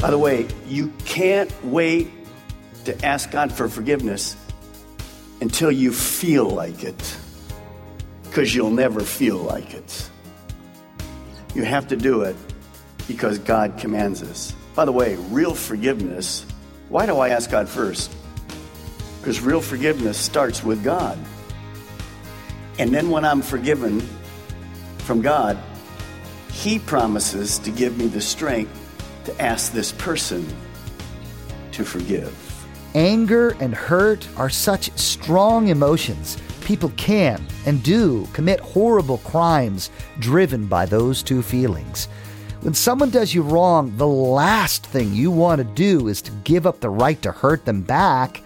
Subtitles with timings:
[0.00, 2.08] By the way, you can't wait
[2.86, 4.34] to ask God for forgiveness
[5.42, 7.16] until you feel like it,
[8.22, 10.10] because you'll never feel like it.
[11.54, 12.36] You have to do it
[13.06, 14.54] because God commands us.
[14.74, 16.46] By the way, real forgiveness,
[16.88, 18.10] why do I ask God first?
[19.20, 21.18] Because real forgiveness starts with God.
[22.78, 24.00] And then when I'm forgiven
[25.00, 25.58] from God,
[26.52, 28.79] He promises to give me the strength
[29.30, 30.46] to ask this person
[31.72, 32.34] to forgive.
[32.94, 36.36] Anger and hurt are such strong emotions.
[36.62, 42.06] People can and do commit horrible crimes driven by those two feelings.
[42.62, 46.66] When someone does you wrong, the last thing you want to do is to give
[46.66, 48.38] up the right to hurt them back,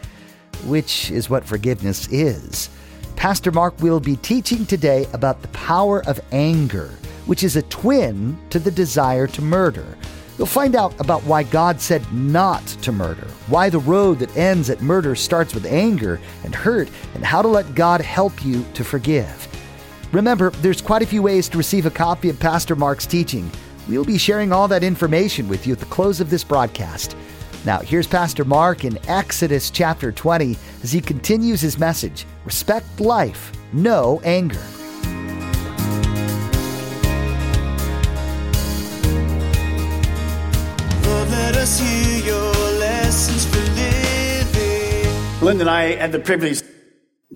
[0.67, 2.69] which is what forgiveness is.
[3.17, 6.91] Pastor Mark will be teaching today about the power of anger,
[7.27, 9.97] which is a twin to the desire to murder.
[10.37, 14.69] You'll find out about why God said not to murder, why the road that ends
[14.69, 18.83] at murder starts with anger and hurt, and how to let God help you to
[18.83, 19.49] forgive.
[20.13, 23.51] Remember, there's quite a few ways to receive a copy of Pastor Mark's teaching.
[23.89, 27.17] We'll be sharing all that information with you at the close of this broadcast.
[27.65, 33.53] Now, here's Pastor Mark in Exodus chapter 20 as he continues his message Respect life,
[33.73, 34.63] no anger.
[45.45, 46.63] Linda and I had the privilege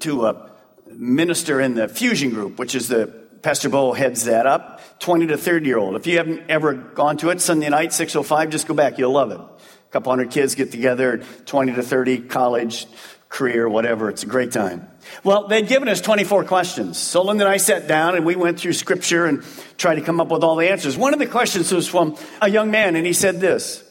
[0.01, 0.51] to uh,
[0.87, 3.07] minister in the Fusion Group, which is the
[3.43, 5.95] Pastor Bo heads that up, 20 to 30 year old.
[5.95, 8.97] If you haven't ever gone to it, Sunday night, 605, just go back.
[8.97, 9.39] You'll love it.
[9.39, 12.87] A couple hundred kids get together, 20 to 30, college,
[13.29, 14.09] career, whatever.
[14.09, 14.89] It's a great time.
[15.23, 16.97] Well, they'd given us 24 questions.
[16.97, 19.45] So Linda and I sat down and we went through scripture and
[19.77, 20.97] tried to come up with all the answers.
[20.97, 23.85] One of the questions was from a young man and he said this.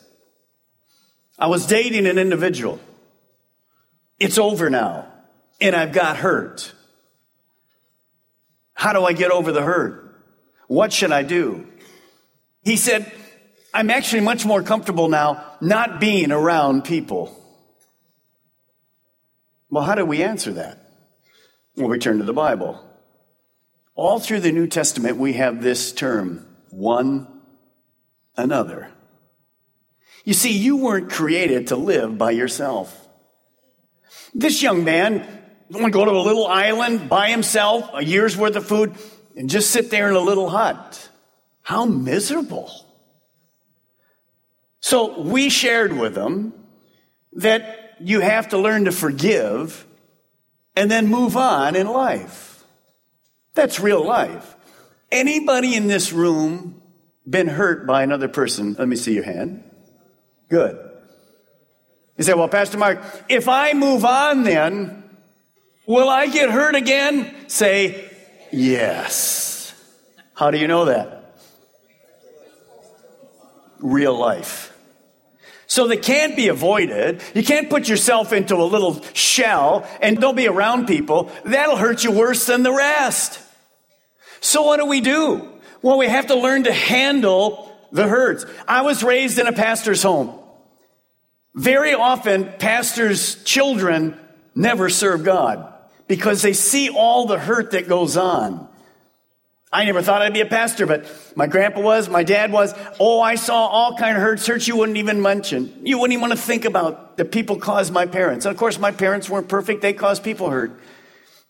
[1.37, 2.79] I was dating an individual.
[4.19, 5.11] It's over now
[5.59, 6.73] and I've got hurt.
[8.73, 10.03] How do I get over the hurt?
[10.67, 11.67] What should I do?
[12.63, 13.11] He said,
[13.73, 17.33] I'm actually much more comfortable now not being around people.
[19.69, 20.91] Well, how do we answer that?
[21.75, 22.83] Well, we turn to the Bible.
[23.95, 27.27] All through the New Testament, we have this term, one
[28.35, 28.91] another.
[30.23, 33.06] You see, you weren't created to live by yourself.
[34.37, 35.27] This young man
[35.71, 38.93] want to go to a little island by himself, a year's worth of food,
[39.35, 41.09] and just sit there in a little hut.
[41.63, 42.71] How miserable.
[44.79, 46.53] So we shared with him
[47.33, 49.87] that you have to learn to forgive
[50.75, 52.63] and then move on in life.
[53.55, 54.55] That's real life.
[55.11, 56.79] Anybody in this room
[57.27, 58.75] been hurt by another person?
[58.77, 59.63] Let me see your hand.
[60.47, 60.86] Good.
[62.17, 65.03] You say, well, Pastor Mark, if I move on then,
[65.85, 67.33] will I get hurt again?
[67.47, 68.09] Say,
[68.51, 69.73] yes.
[70.33, 71.35] How do you know that?
[73.79, 74.73] Real life.
[75.67, 77.21] So they can't be avoided.
[77.35, 81.29] You can't put yourself into a little shell and don't be around people.
[81.43, 83.39] That'll hurt you worse than the rest.
[84.39, 85.47] So what do we do?
[85.81, 88.45] Well, we have to learn to handle the hurts.
[88.67, 90.39] I was raised in a pastor's home.
[91.57, 94.15] Very often, pastors' children
[94.53, 95.73] never serve God
[96.07, 98.69] because they see all the hurt that goes on.
[99.73, 102.75] I never thought I'd be a pastor, but my grandpa was, my dad was.
[102.99, 105.81] Oh, I saw all kind of hurts, hurts you wouldn't even mention.
[105.83, 108.45] You wouldn't even want to think about that people caused my parents.
[108.45, 109.81] And of course, my parents weren't perfect.
[109.81, 110.79] They caused people hurt.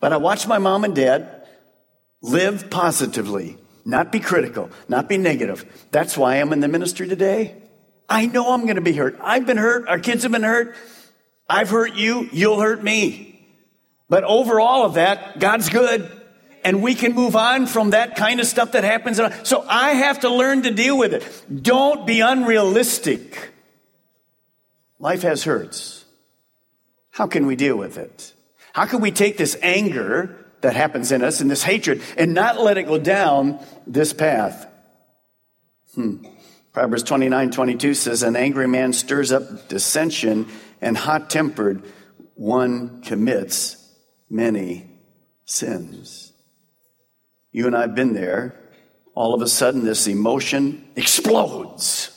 [0.00, 1.46] But I watched my mom and dad
[2.22, 5.86] live positively, not be critical, not be negative.
[5.90, 7.67] That's why I'm in the ministry today.
[8.08, 9.18] I know I'm going to be hurt.
[9.20, 9.86] I've been hurt.
[9.88, 10.74] Our kids have been hurt.
[11.48, 12.28] I've hurt you.
[12.32, 13.46] You'll hurt me.
[14.08, 16.10] But over all of that, God's good
[16.64, 19.20] and we can move on from that kind of stuff that happens.
[19.44, 21.62] So I have to learn to deal with it.
[21.62, 23.50] Don't be unrealistic.
[24.98, 26.04] life has hurts.
[27.10, 28.34] How can we deal with it?
[28.72, 32.60] How can we take this anger that happens in us and this hatred and not
[32.60, 34.66] let it go down this path?
[35.94, 36.24] Hmm.
[36.72, 40.46] Proverbs 29 22 says, An angry man stirs up dissension,
[40.80, 41.82] and hot tempered
[42.34, 43.92] one commits
[44.30, 44.88] many
[45.44, 46.32] sins.
[47.50, 48.54] You and I have been there.
[49.14, 52.14] All of a sudden, this emotion explodes.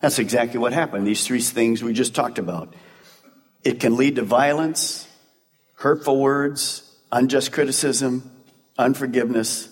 [0.00, 1.06] That's exactly what happened.
[1.06, 2.74] These three things we just talked about.
[3.64, 5.08] It can lead to violence,
[5.74, 8.30] hurtful words, unjust criticism,
[8.76, 9.68] unforgiveness,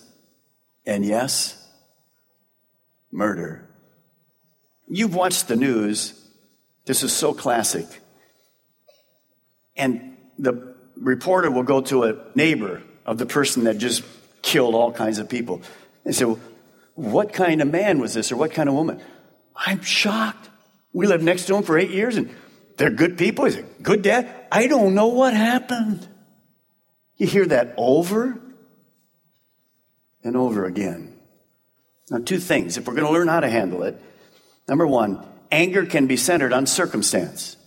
[0.85, 1.63] and yes,
[3.11, 3.66] murder.
[4.87, 6.13] You've watched the news.
[6.85, 7.85] This is so classic.
[9.75, 14.03] And the reporter will go to a neighbor of the person that just
[14.41, 15.61] killed all kinds of people
[16.05, 16.39] and say, well,
[16.95, 19.01] What kind of man was this or what kind of woman?
[19.55, 20.49] I'm shocked.
[20.93, 22.29] We lived next to him for eight years and
[22.77, 23.45] they're good people.
[23.45, 24.29] He's a good dad.
[24.51, 26.07] I don't know what happened.
[27.17, 28.39] You hear that over
[30.23, 31.19] and over again.
[32.09, 32.77] Now, two things.
[32.77, 34.01] If we're going to learn how to handle it,
[34.67, 37.57] number one, anger can be centered on circumstance.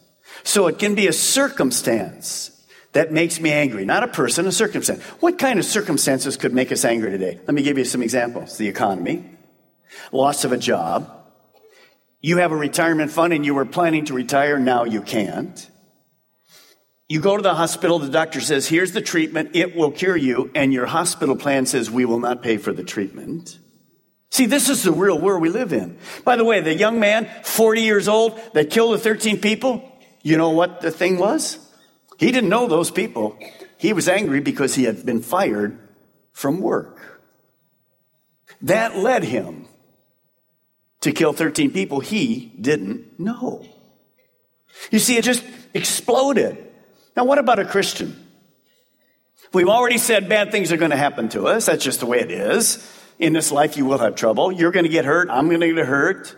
[0.42, 2.50] So it can be a circumstance
[2.92, 5.02] that makes me angry, not a person, a circumstance.
[5.20, 7.38] What kind of circumstances could make us angry today?
[7.46, 8.58] Let me give you some examples.
[8.58, 9.24] The economy,
[10.12, 11.16] loss of a job,
[12.20, 15.70] you have a retirement fund and you were planning to retire, now you can't.
[17.08, 20.50] You go to the hospital, the doctor says, here's the treatment, it will cure you,
[20.54, 23.58] and your hospital plan says, we will not pay for the treatment.
[24.30, 25.98] See, this is the real world we live in.
[26.24, 29.90] By the way, the young man, 40 years old, that killed the 13 people,
[30.22, 31.58] you know what the thing was?
[32.16, 33.36] He didn't know those people.
[33.76, 35.78] He was angry because he had been fired
[36.32, 37.00] from work.
[38.62, 39.66] That led him
[41.00, 43.66] to kill 13 people he didn't know.
[44.90, 45.44] You see, it just
[45.74, 46.56] exploded.
[47.16, 48.28] Now, what about a Christian?
[49.52, 51.66] We've already said bad things are going to happen to us.
[51.66, 52.86] That's just the way it is.
[53.20, 54.50] In this life, you will have trouble.
[54.50, 55.28] You're going to get hurt.
[55.30, 56.34] I'm going to get hurt.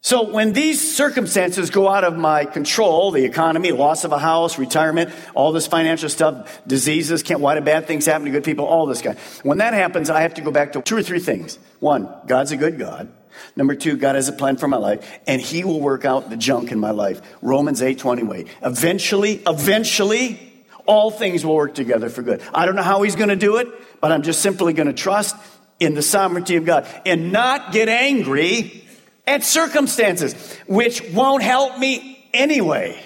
[0.00, 4.58] So when these circumstances go out of my control, the economy, loss of a house,
[4.58, 8.66] retirement, all this financial stuff, diseases, can't, why do bad things happen to good people,
[8.66, 9.16] all this guy.
[9.42, 11.58] When that happens, I have to go back to two or three things.
[11.80, 13.08] One, God's a good God.
[13.56, 16.36] Number two, God has a plan for my life, and He will work out the
[16.36, 17.20] junk in my life.
[17.42, 18.44] Romans 8 20 way.
[18.62, 20.55] Eventually, eventually,
[20.86, 22.42] all things will work together for good.
[22.54, 23.68] I don't know how He's going to do it,
[24.00, 25.36] but I'm just simply going to trust
[25.78, 28.84] in the sovereignty of God and not get angry
[29.26, 30.34] at circumstances,
[30.66, 33.00] which won't help me anyway.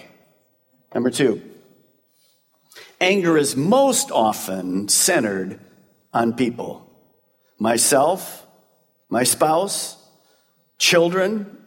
[0.95, 1.43] Number two,
[3.01, 5.61] anger is most often centered
[6.13, 6.87] on people
[7.59, 8.47] myself,
[9.09, 9.97] my spouse,
[10.79, 11.59] children,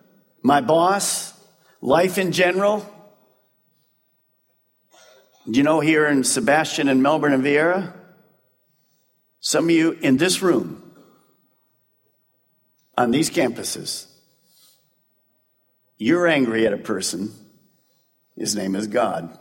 [0.42, 1.34] my boss,
[1.82, 2.90] life in general.
[5.46, 7.94] You know here in Sebastian and Melbourne and Viera?
[9.40, 10.82] Some of you in this room,
[12.98, 14.08] on these campuses,
[15.98, 17.34] you're angry at a person,
[18.38, 19.38] his name is God.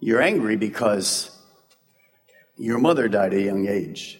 [0.00, 1.30] You're angry because
[2.56, 4.18] your mother died at a young age.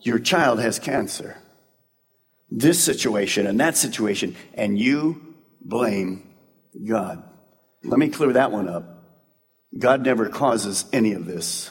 [0.00, 1.36] Your child has cancer
[2.50, 6.34] this situation and that situation, and you blame
[6.86, 7.22] God.
[7.84, 9.04] Let me clear that one up.
[9.76, 11.70] God never causes any of this.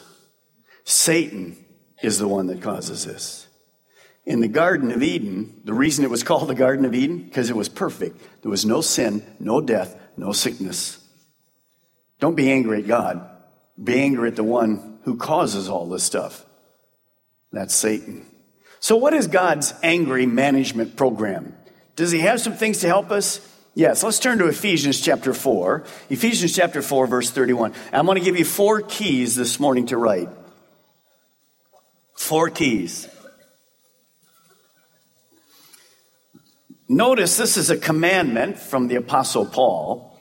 [0.84, 1.58] Satan
[2.02, 3.48] is the one that causes this.
[4.26, 7.50] In the Garden of Eden, the reason it was called the Garden of Eden, because
[7.50, 8.22] it was perfect.
[8.42, 11.00] There was no sin, no death, no sickness.
[12.20, 13.30] Don't be angry at God.
[13.82, 16.46] Be angry at the one who causes all this stuff.
[17.52, 18.26] That's Satan.
[18.80, 21.56] So, what is God's angry management program?
[21.96, 23.40] Does He have some things to help us?
[23.76, 25.84] Yes, let's turn to Ephesians chapter 4.
[26.12, 27.74] Ephesians chapter 4, verse 31.
[27.92, 30.30] I'm going to give you four keys this morning to write.
[32.16, 33.08] Four keys.
[36.88, 40.20] Notice this is a commandment from the Apostle Paul.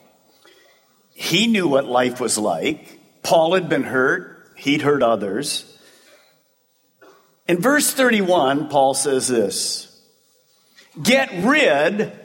[1.13, 2.99] He knew what life was like.
[3.21, 5.77] Paul had been hurt, he'd hurt others.
[7.47, 10.01] In verse 31, Paul says this
[11.01, 12.22] Get rid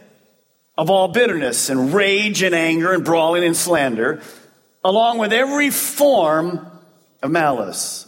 [0.78, 4.22] of all bitterness and rage and anger and brawling and slander,
[4.84, 6.64] along with every form
[7.20, 8.06] of malice.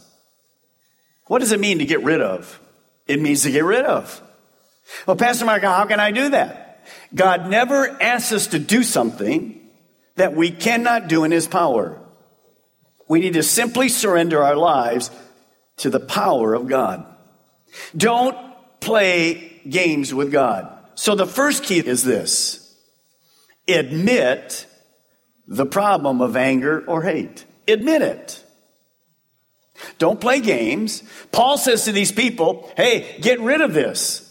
[1.27, 2.59] What does it mean to get rid of?
[3.07, 4.21] It means to get rid of.
[5.05, 6.85] Well, Pastor Mark, how can I do that?
[7.13, 9.69] God never asks us to do something
[10.15, 11.99] that we cannot do in His power.
[13.09, 15.11] We need to simply surrender our lives
[15.77, 17.05] to the power of God.
[17.95, 18.37] Don't
[18.79, 20.77] play games with God.
[20.95, 22.60] So the first key is this
[23.67, 24.65] Admit
[25.47, 27.45] the problem of anger or hate.
[27.67, 28.43] Admit it.
[29.97, 31.03] Don't play games.
[31.31, 34.27] Paul says to these people, hey, get rid of this.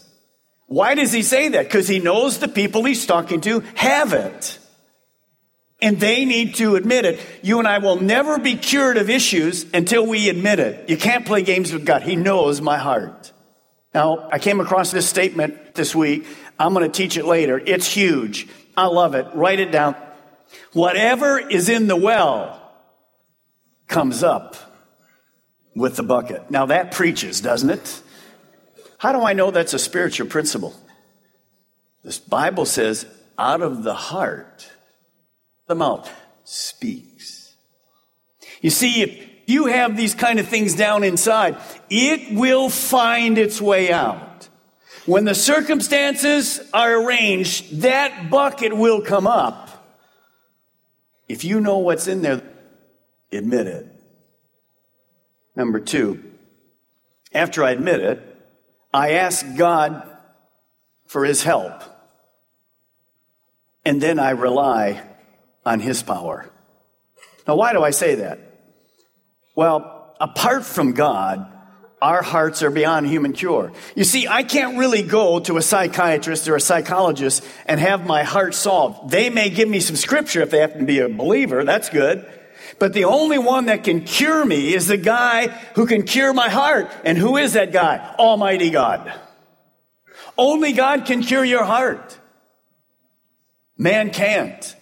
[0.67, 1.65] Why does he say that?
[1.65, 4.57] Because he knows the people he's talking to have it.
[5.81, 7.19] And they need to admit it.
[7.41, 10.89] You and I will never be cured of issues until we admit it.
[10.89, 12.03] You can't play games with God.
[12.03, 13.33] He knows my heart.
[13.93, 16.25] Now, I came across this statement this week.
[16.57, 17.59] I'm going to teach it later.
[17.59, 18.47] It's huge.
[18.81, 19.27] I love it.
[19.35, 19.95] Write it down.
[20.73, 22.59] Whatever is in the well
[23.85, 24.55] comes up
[25.75, 26.49] with the bucket.
[26.49, 28.01] Now that preaches, doesn't it?
[28.97, 30.73] How do I know that's a spiritual principle?
[32.03, 33.05] This Bible says,
[33.37, 34.71] out of the heart,
[35.67, 36.09] the mouth
[36.43, 37.55] speaks.
[38.61, 41.55] You see, if you have these kind of things down inside,
[41.91, 44.30] it will find its way out.
[45.05, 49.69] When the circumstances are arranged, that bucket will come up.
[51.27, 52.41] If you know what's in there,
[53.31, 53.87] admit it.
[55.55, 56.23] Number two,
[57.33, 58.21] after I admit it,
[58.93, 60.07] I ask God
[61.07, 61.83] for his help.
[63.83, 65.03] And then I rely
[65.65, 66.49] on his power.
[67.47, 68.39] Now, why do I say that?
[69.55, 71.51] Well, apart from God,
[72.01, 73.71] our hearts are beyond human cure.
[73.95, 78.23] You see, I can't really go to a psychiatrist or a psychologist and have my
[78.23, 79.11] heart solved.
[79.11, 81.63] They may give me some scripture if they happen to be a believer.
[81.63, 82.25] That's good.
[82.79, 86.49] But the only one that can cure me is the guy who can cure my
[86.49, 86.91] heart.
[87.05, 88.15] And who is that guy?
[88.17, 89.13] Almighty God.
[90.37, 92.17] Only God can cure your heart.
[93.77, 94.75] Man can't.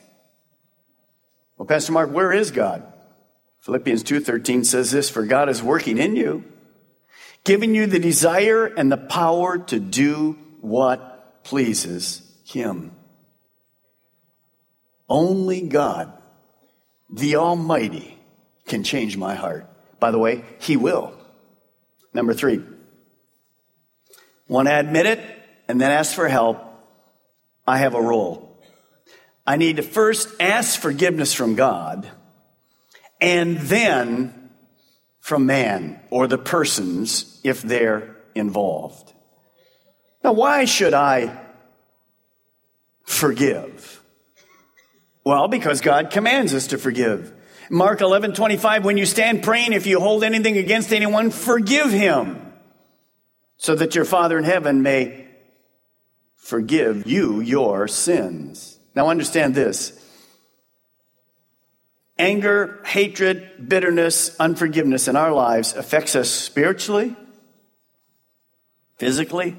[1.58, 2.84] Well, Pastor Mark, where is God?
[3.60, 6.46] Philippians 2:13 says this, for God is working in you,
[7.44, 12.92] giving you the desire and the power to do what pleases him.
[15.08, 16.14] Only God
[17.10, 18.18] the Almighty
[18.68, 19.68] can change my heart.
[20.00, 21.14] By the way, He will.
[22.14, 22.62] Number three,
[24.48, 25.20] want to admit it
[25.68, 26.64] and then ask for help,
[27.68, 28.64] I have a role.
[29.46, 32.10] I need to first ask forgiveness from God
[33.20, 34.39] and then
[35.30, 39.14] from man or the persons if they're involved.
[40.24, 41.40] Now, why should I
[43.04, 44.04] forgive?
[45.24, 47.32] Well, because God commands us to forgive.
[47.70, 52.52] Mark 11, 25, when you stand praying, if you hold anything against anyone, forgive him
[53.58, 55.28] so that your Father in heaven may
[56.38, 58.80] forgive you your sins.
[58.96, 59.94] Now understand this.
[62.20, 67.16] Anger, hatred, bitterness, unforgiveness in our lives affects us spiritually,
[68.98, 69.56] physically,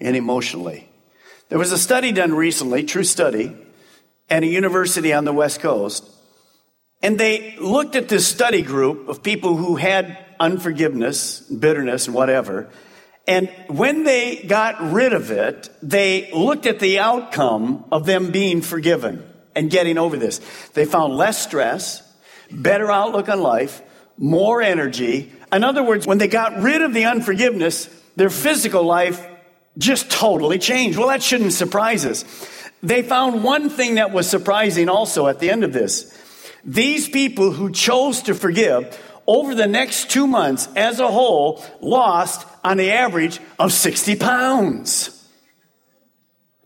[0.00, 0.88] and emotionally.
[1.50, 3.54] There was a study done recently, true study,
[4.30, 6.08] at a university on the West Coast.
[7.02, 12.70] And they looked at this study group of people who had unforgiveness, bitterness, whatever.
[13.28, 18.62] And when they got rid of it, they looked at the outcome of them being
[18.62, 20.40] forgiven and getting over this.
[20.74, 22.02] They found less stress,
[22.50, 23.82] better outlook on life,
[24.18, 25.32] more energy.
[25.52, 29.26] In other words, when they got rid of the unforgiveness, their physical life
[29.78, 30.98] just totally changed.
[30.98, 32.24] Well, that shouldn't surprise us.
[32.82, 36.18] They found one thing that was surprising also at the end of this.
[36.64, 42.46] These people who chose to forgive over the next two months as a whole lost
[42.64, 45.21] on the average of 60 pounds.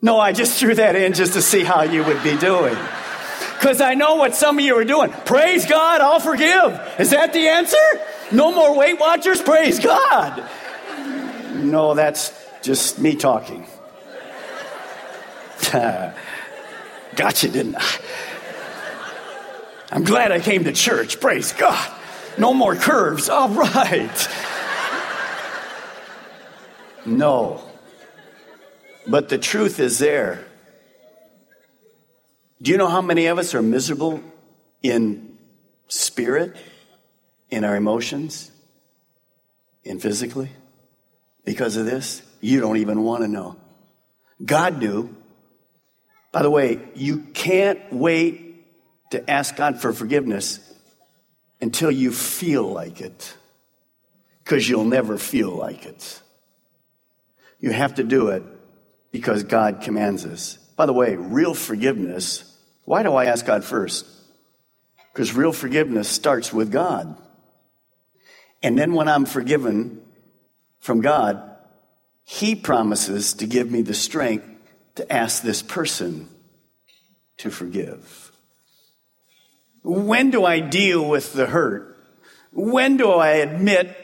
[0.03, 2.77] No, I just threw that in just to see how you would be doing.
[3.55, 5.11] Because I know what some of you are doing.
[5.11, 6.81] Praise God, I'll forgive.
[6.99, 7.77] Is that the answer?
[8.31, 9.41] No more Weight Watchers?
[9.41, 10.45] Praise God.
[11.55, 13.67] No, that's just me talking.
[15.73, 17.99] gotcha, didn't I?
[19.91, 21.21] I'm glad I came to church.
[21.21, 21.93] Praise God.
[22.39, 23.29] No more curves.
[23.29, 24.29] All right.
[27.07, 27.66] No.
[29.07, 30.45] But the truth is there.
[32.61, 34.23] Do you know how many of us are miserable
[34.83, 35.39] in
[35.89, 36.57] spirit,
[37.51, 38.51] in our emotions,
[39.85, 40.51] in physically?
[41.45, 42.23] Because of this?
[42.41, 43.57] You don't even want to know.
[44.45, 45.15] God knew.
[46.33, 48.65] By the way, you can't wait
[49.11, 50.61] to ask God for forgiveness
[51.61, 53.37] until you feel like it,
[54.43, 56.21] because you'll never feel like it.
[57.61, 58.43] You have to do it
[59.17, 60.57] because God commands us.
[60.77, 62.45] By the way, real forgiveness,
[62.85, 64.07] why do I ask God first?
[65.13, 67.17] Because real forgiveness starts with God.
[68.63, 70.03] And then when I'm forgiven
[70.81, 71.43] from God,
[72.25, 74.45] He promises to give me the strength
[74.97, 76.29] to ask this person
[77.39, 78.33] to forgive?
[79.83, 81.97] When do I deal with the hurt?
[82.53, 83.97] When do I admit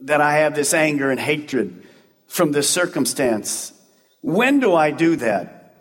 [0.00, 1.84] that I have this anger and hatred
[2.26, 3.72] from this circumstance?
[4.20, 5.74] When do I do that?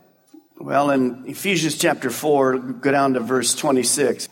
[0.60, 4.29] Well, in Ephesians chapter 4, go down to verse 26.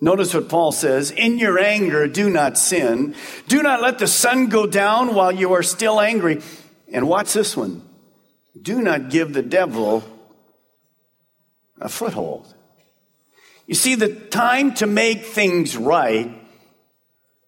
[0.00, 3.14] Notice what Paul says In your anger, do not sin.
[3.48, 6.42] Do not let the sun go down while you are still angry.
[6.92, 7.82] And watch this one
[8.60, 10.04] do not give the devil
[11.80, 12.54] a foothold.
[13.66, 16.30] You see, the time to make things right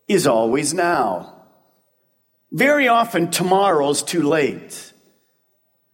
[0.09, 1.45] is always now.
[2.51, 4.86] Very often, tomorrow's too late.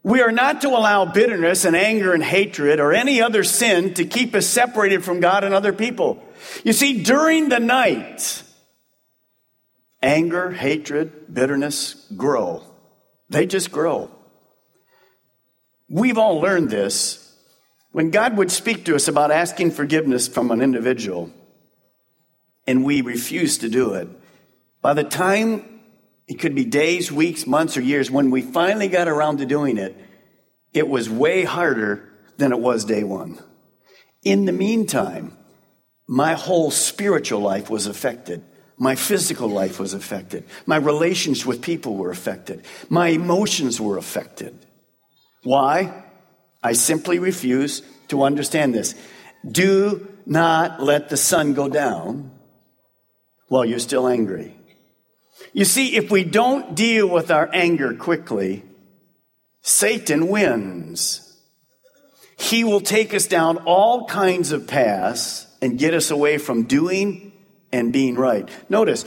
[0.05, 4.05] We are not to allow bitterness and anger and hatred or any other sin to
[4.05, 6.23] keep us separated from God and other people.
[6.65, 8.43] You see, during the night,
[10.03, 12.65] anger, hatred, bitterness grow.
[13.31, 14.11] They just grow.
[15.89, 17.19] We've all learned this.
[17.93, 21.31] When God would speak to us about asking forgiveness from an individual,
[22.67, 24.09] and we refuse to do it,
[24.81, 25.72] by the time
[26.29, 29.79] it could be days, weeks, months, or years, when we finally got around to doing
[29.79, 29.97] it,
[30.73, 33.39] it was way harder than it was day one.
[34.23, 35.37] In the meantime,
[36.07, 38.45] my whole spiritual life was affected.
[38.79, 40.45] My physical life was affected.
[40.67, 42.65] My relations with people were affected.
[42.89, 44.67] My emotions were affected.
[45.43, 46.05] Why?
[46.63, 48.95] I simply refuse to understand this.
[49.49, 52.31] Do not let the sun go down
[53.49, 54.57] while you're still angry.
[55.53, 58.65] You see, if we don't deal with our anger quickly,
[59.61, 61.29] Satan wins.
[62.39, 67.33] He will take us down all kinds of paths and get us away from doing
[67.71, 68.49] and being right.
[68.69, 69.05] Notice,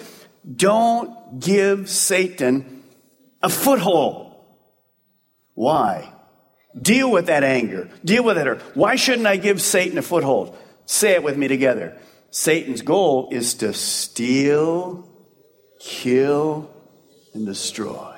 [0.56, 2.84] don't give Satan
[3.42, 4.36] a foothold.
[5.54, 6.12] Why?
[6.80, 7.90] Deal with that anger.
[8.04, 8.48] Deal with it.
[8.48, 10.58] Or why shouldn't I give Satan a foothold?
[10.86, 11.98] Say it with me together.
[12.30, 15.10] Satan's goal is to steal,
[15.86, 16.68] kill,
[17.36, 18.16] and destroy.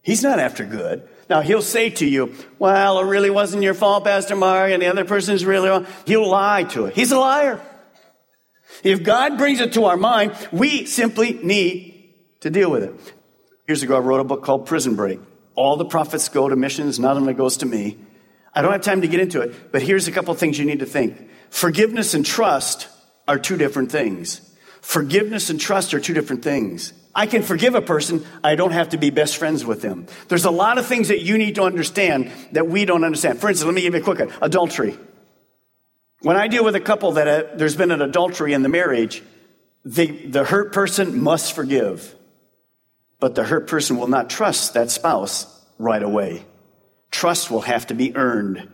[0.00, 1.06] He's not after good.
[1.28, 4.86] Now, he'll say to you, Well, it really wasn't your fault, Pastor Mark, and the
[4.86, 5.86] other person's really wrong.
[6.06, 6.94] He'll lie to it.
[6.94, 7.60] He's a liar.
[8.82, 12.94] If God brings it to our mind, we simply need to deal with it.
[13.68, 15.20] Years ago, I wrote a book called Prison Break.
[15.54, 17.98] All the profits go to missions, none of them goes to me.
[18.54, 20.78] I don't have time to get into it, but here's a couple things you need
[20.78, 21.28] to think.
[21.50, 22.88] Forgiveness and trust
[23.28, 24.49] are two different things.
[24.80, 26.92] Forgiveness and trust are two different things.
[27.14, 30.06] I can forgive a person, I don't have to be best friends with them.
[30.28, 33.40] There's a lot of things that you need to understand that we don't understand.
[33.40, 34.96] For instance, let me give you a quick one adultery.
[36.22, 39.22] When I deal with a couple that uh, there's been an adultery in the marriage,
[39.84, 42.14] the, the hurt person must forgive.
[43.18, 45.46] But the hurt person will not trust that spouse
[45.78, 46.44] right away.
[47.10, 48.68] Trust will have to be earned.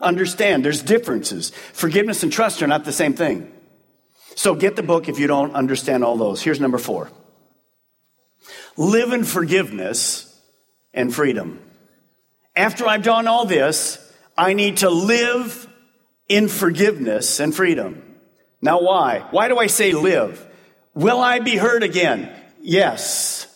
[0.00, 1.50] Understand, there's differences.
[1.72, 3.52] Forgiveness and trust are not the same thing.
[4.34, 6.42] So get the book if you don't understand all those.
[6.42, 7.10] Here's number four
[8.76, 10.40] live in forgiveness
[10.92, 11.60] and freedom.
[12.56, 13.98] After I've done all this,
[14.36, 15.68] I need to live
[16.28, 18.02] in forgiveness and freedom.
[18.60, 19.26] Now, why?
[19.30, 20.44] Why do I say live?
[20.94, 22.34] Will I be hurt again?
[22.60, 23.46] Yes.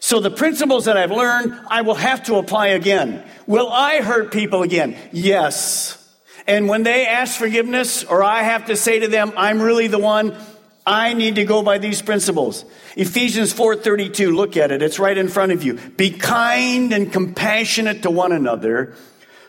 [0.00, 3.24] So the principles that I've learned, I will have to apply again.
[3.46, 4.96] Will I hurt people again?
[5.12, 5.98] Yes.
[6.46, 9.98] And when they ask forgiveness, or I have to say to them, I'm really the
[9.98, 10.36] one,
[10.84, 12.64] I need to go by these principles.
[12.96, 14.82] Ephesians 4:32, look at it.
[14.82, 15.74] It's right in front of you.
[15.74, 18.94] Be kind and compassionate to one another,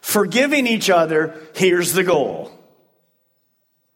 [0.01, 1.35] forgiving each other.
[1.55, 2.51] Here's the goal.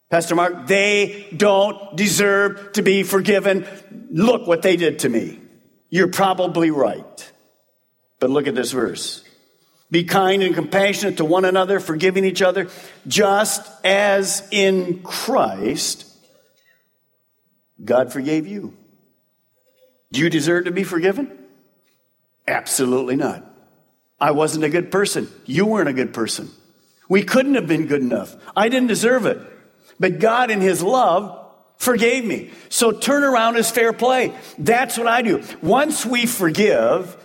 [0.10, 3.67] Pastor Mark, they don't deserve to be forgiven.
[4.10, 5.39] Look what they did to me.
[5.89, 7.31] You're probably right.
[8.19, 9.23] But look at this verse.
[9.89, 12.67] Be kind and compassionate to one another, forgiving each other,
[13.08, 16.08] just as in Christ
[17.84, 18.76] God forgave you.
[20.12, 21.32] Do you deserve to be forgiven?
[22.47, 23.43] Absolutely not.
[24.19, 25.30] I wasn't a good person.
[25.45, 26.50] You weren't a good person.
[27.10, 28.36] We couldn't have been good enough.
[28.56, 29.39] I didn't deserve it.
[30.00, 31.45] But God, in His love,
[31.78, 32.52] forgave me.
[32.69, 34.34] So turn around is fair play.
[34.58, 35.43] That's what I do.
[35.62, 37.15] Once we forgive,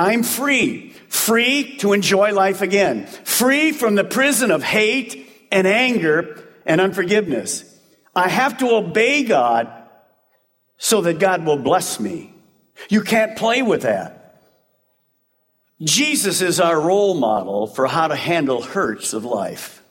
[0.00, 0.94] I'm free.
[1.08, 3.04] Free to enjoy life again.
[3.06, 7.64] Free from the prison of hate and anger and unforgiveness.
[8.16, 9.70] I have to obey God
[10.78, 12.32] so that God will bless me.
[12.88, 14.40] You can't play with that.
[15.82, 19.82] Jesus is our role model for how to handle hurts of life.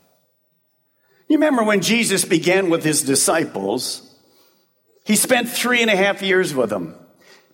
[1.27, 4.11] You remember when Jesus began with his disciples,
[5.05, 6.95] he spent three and a half years with them.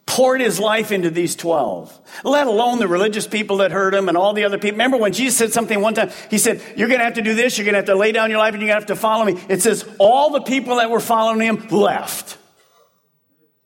[0.06, 4.18] Poured his life into these 12, let alone the religious people that heard him and
[4.18, 4.74] all the other people.
[4.74, 6.12] Remember when Jesus said something one time?
[6.30, 8.12] He said, You're going to have to do this, you're going to have to lay
[8.12, 9.42] down your life, and you're going to have to follow me.
[9.50, 12.38] It says, All the people that were following him left.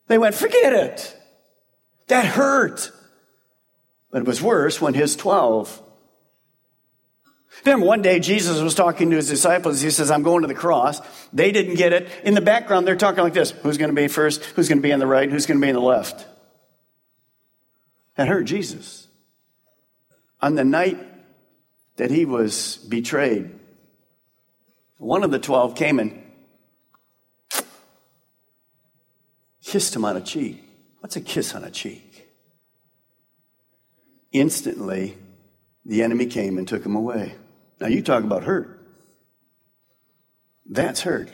[0.08, 1.16] They went, Forget it.
[2.08, 2.92] That hurt.
[4.12, 5.82] But it was worse when his 12
[7.66, 9.82] Remember, one day Jesus was talking to his disciples.
[9.82, 11.02] He says, I'm going to the cross.
[11.34, 12.10] They didn't get it.
[12.24, 14.44] In the background, they're talking like this Who's going to be first?
[14.46, 15.30] Who's going to be on the right?
[15.30, 16.26] Who's going to be on the left?
[18.16, 19.08] That hurt Jesus.
[20.42, 20.98] On the night
[21.98, 23.52] that he was betrayed,
[24.98, 26.24] one of the twelve came and
[29.64, 30.64] kissed him on a cheek.
[31.00, 32.30] What's a kiss on a cheek?
[34.32, 35.18] Instantly,
[35.86, 37.36] the enemy came and took him away.
[37.80, 38.80] Now, you talk about hurt.
[40.70, 41.30] That's hurt.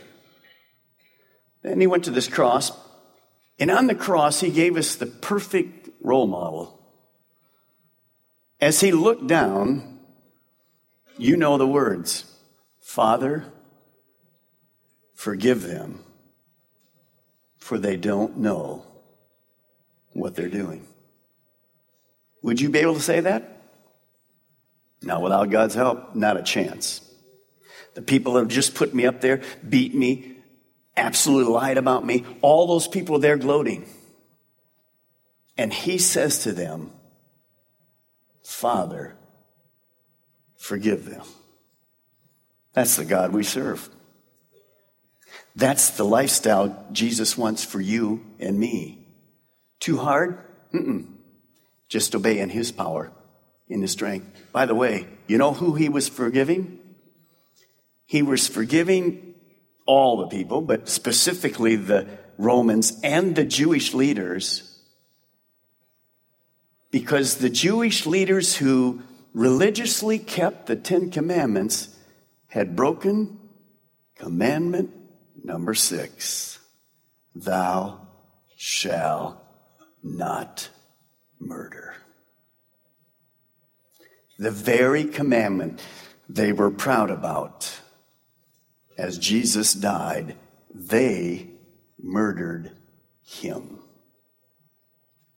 [1.61, 2.71] Then he went to this cross,
[3.59, 6.79] and on the cross, he gave us the perfect role model.
[8.61, 9.99] As he looked down,
[11.17, 12.31] you know the words
[12.79, 13.45] Father,
[15.15, 16.03] forgive them,
[17.57, 18.85] for they don't know
[20.13, 20.87] what they're doing.
[22.43, 23.64] Would you be able to say that?
[25.01, 27.01] Now, without God's help, not a chance.
[27.93, 30.37] The people have just put me up there, beat me,
[30.97, 33.87] absolutely lied about me, all those people there gloating.
[35.57, 36.91] And he says to them,
[38.43, 39.15] Father,
[40.57, 41.23] forgive them.
[42.73, 43.89] That's the God we serve.
[45.55, 49.07] That's the lifestyle Jesus wants for you and me.
[49.79, 50.39] Too hard?
[50.73, 51.13] Mm-mm.
[51.87, 53.11] Just obey in his power
[53.67, 54.27] in his strength.
[54.51, 56.79] By the way, you know who he was forgiving?
[58.05, 59.33] He was forgiving
[59.85, 64.79] all the people, but specifically the Romans and the Jewish leaders,
[66.91, 69.01] because the Jewish leaders who
[69.33, 71.95] religiously kept the Ten Commandments
[72.47, 73.39] had broken
[74.15, 74.91] commandment
[75.43, 76.59] number six
[77.35, 78.07] Thou
[78.55, 79.37] shalt
[80.01, 80.69] not
[81.37, 81.95] murder
[84.37, 85.81] the very commandment
[86.27, 87.79] they were proud about.
[88.97, 90.35] As Jesus died,
[90.73, 91.49] they
[92.01, 92.71] murdered
[93.21, 93.79] him.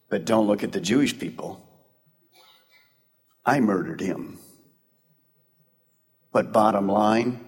[0.09, 1.65] But don't look at the Jewish people.
[3.45, 4.39] I murdered him.
[6.33, 7.45] But bottom line,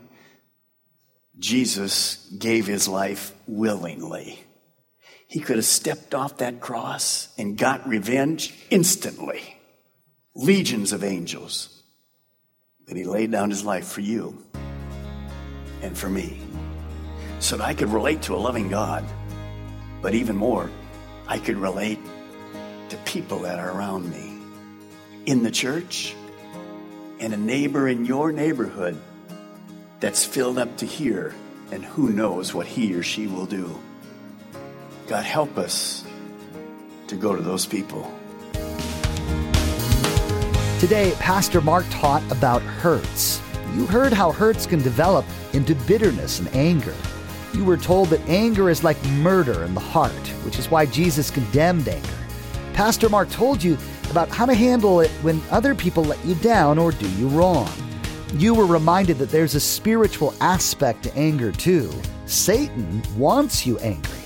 [1.39, 4.41] Jesus gave his life willingly.
[5.27, 9.60] He could have stepped off that cross and got revenge instantly
[10.35, 11.77] legions of angels.
[12.87, 14.37] that he laid down his life for you
[15.81, 16.41] and for me
[17.39, 19.05] so that I could relate to a loving God.
[20.03, 20.69] But even more,
[21.29, 22.01] I could relate
[22.89, 24.39] to people that are around me
[25.25, 26.17] in the church
[27.21, 29.01] and a neighbor in your neighborhood
[30.01, 31.33] that's filled up to here
[31.71, 33.79] and who knows what he or she will do.
[35.07, 36.05] God, help us
[37.07, 38.13] to go to those people.
[40.81, 43.43] Today, Pastor Mark taught about hurts.
[43.75, 46.95] You heard how hurts can develop into bitterness and anger.
[47.53, 51.31] You were told that anger is like murder in the heart, which is why Jesus
[51.31, 52.09] condemned anger.
[52.73, 53.77] Pastor Mark told you
[54.11, 57.71] about how to handle it when other people let you down or do you wrong.
[58.33, 61.93] You were reminded that there's a spiritual aspect to anger too.
[62.25, 64.17] Satan wants you angry.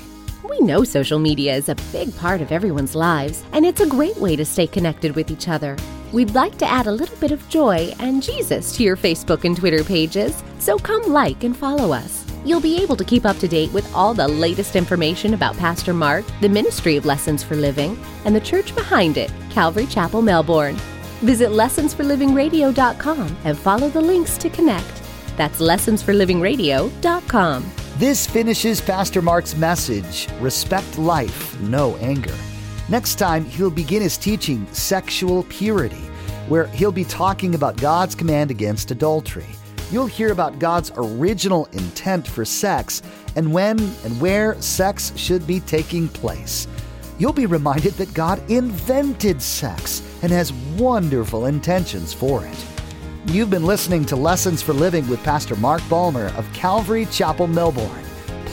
[0.49, 4.17] We know social media is a big part of everyone's lives, and it's a great
[4.19, 5.77] way to stay connected with each other.
[6.14, 9.57] We'd like to add a little bit of joy and Jesus to your Facebook and
[9.57, 12.24] Twitter pages, so come like and follow us.
[12.44, 15.92] You'll be able to keep up to date with all the latest information about Pastor
[15.92, 20.77] Mark, the Ministry of Lessons for Living, and the church behind it, Calvary Chapel, Melbourne.
[21.20, 25.03] Visit lessonsforlivingradio.com and follow the links to connect.
[25.37, 27.72] That's lessonsforlivingradio.com.
[27.96, 32.37] This finishes Pastor Mark's message Respect life, no anger.
[32.88, 36.03] Next time, he'll begin his teaching, Sexual Purity,
[36.49, 39.47] where he'll be talking about God's command against adultery.
[39.90, 43.03] You'll hear about God's original intent for sex
[43.37, 46.68] and when and where sex should be taking place.
[47.18, 52.66] You'll be reminded that God invented sex and has wonderful intentions for it.
[53.27, 58.04] You've been listening to Lessons for Living with Pastor Mark Balmer of Calvary Chapel, Melbourne.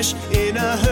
[0.00, 0.89] In a